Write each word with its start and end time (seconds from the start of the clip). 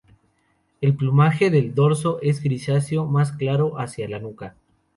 El 0.81 0.95
plumaje 0.95 1.51
del 1.51 1.75
dorso 1.75 2.17
es 2.23 2.41
grisáceo, 2.41 3.05
más 3.05 3.33
claro 3.33 3.77
hacia 3.79 4.09
la 4.09 4.17
nuca. 4.17 4.55